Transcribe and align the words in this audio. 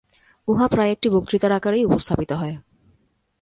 উহা 0.47 0.65
প্রায় 0.67 0.91
একটি 0.91 1.07
বক্তৃতার 1.09 1.51
আকারেই 1.51 1.85
উপস্থাপিত 1.85 2.31
হয়। 2.31 2.55